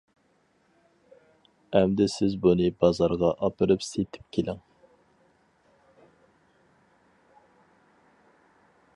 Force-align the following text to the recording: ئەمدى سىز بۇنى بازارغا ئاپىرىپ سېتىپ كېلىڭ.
ئەمدى 1.79 2.07
سىز 2.13 2.37
بۇنى 2.45 2.69
بازارغا 2.83 3.29
ئاپىرىپ 3.47 3.85
سېتىپ 3.89 4.25
كېلىڭ. 4.37 4.63